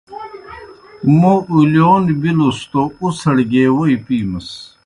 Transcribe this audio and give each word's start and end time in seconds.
موْ 1.19 1.33
اُلِیون 1.55 2.03
بِلُس 2.21 2.59
توْ 2.71 2.81
اُڅھڑ 3.01 3.35
گیے 3.51 3.65
ووئی 3.75 3.95
پِیمَس۔ 4.05 4.47